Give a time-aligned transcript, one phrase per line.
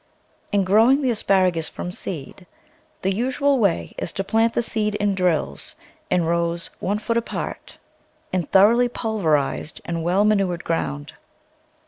[0.51, 2.47] In growing the asparagus from seed,
[3.03, 5.75] the usual way is to plant the seed in drills
[6.09, 7.77] in rows one foot apart
[8.33, 11.13] in thor PERENNIAL VEGETABLES oughly pulverized and well manured ground.